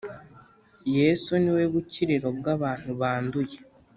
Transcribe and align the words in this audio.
yesu 0.97 1.31
ni 1.43 1.51
we 1.55 1.63
bukiriro 1.73 2.27
bw'abantu 2.39 2.89
banduye. 3.01 3.57